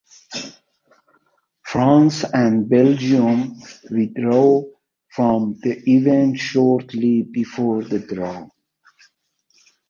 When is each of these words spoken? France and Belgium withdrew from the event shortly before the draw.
France 1.61 2.23
and 2.33 2.67
Belgium 2.67 3.53
withdrew 3.91 4.75
from 5.11 5.59
the 5.61 5.79
event 5.91 6.39
shortly 6.39 7.21
before 7.21 7.83
the 7.83 7.99
draw. 7.99 8.49